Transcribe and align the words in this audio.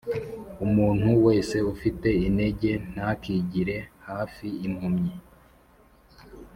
Umuntu 0.65 1.09
wese 1.25 1.57
ufite 1.73 2.07
inenge 2.27 2.71
ntakigire 2.91 3.77
hafi 4.07 4.47
impumyi 4.67 5.15